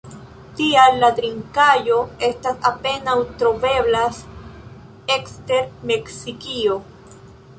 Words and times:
Tial 0.59 0.95
la 1.01 1.09
trinkaĵo 1.19 1.97
estas 2.29 2.63
apenaŭ 2.69 3.15
troveblas 3.41 4.23
ekster 5.17 5.71
Meksikio. 5.91 6.79